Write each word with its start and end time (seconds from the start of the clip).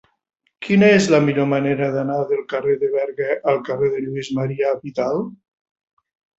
Quina 0.67 0.87
és 0.93 1.09
la 1.15 1.19
millor 1.25 1.47
manera 1.51 1.89
d'anar 1.97 2.17
del 2.31 2.41
carrer 2.55 2.75
de 2.85 2.91
Berga 2.97 3.29
al 3.55 3.63
carrer 3.71 3.93
de 3.95 4.03
Lluís 4.09 4.35
Marià 4.41 4.77
Vidal? 4.83 5.25